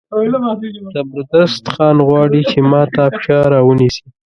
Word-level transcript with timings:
زبردست 0.95 1.65
خان 1.73 1.97
غواړي 2.07 2.41
چې 2.51 2.59
ما 2.71 2.83
ته 2.93 3.03
پښه 3.15 3.37
را 3.51 3.59
ونیسي. 3.63 4.05